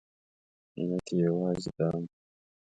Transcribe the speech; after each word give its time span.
علت 0.77 1.05
یې 1.17 1.21
یوازې 1.27 1.69
دا 1.77 1.89
و. 2.01 2.03